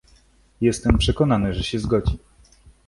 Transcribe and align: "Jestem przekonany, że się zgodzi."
"Jestem 0.61 0.97
przekonany, 0.97 1.53
że 1.53 1.63
się 1.63 1.79
zgodzi." 1.79 2.17